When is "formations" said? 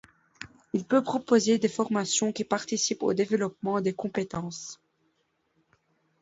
1.69-2.31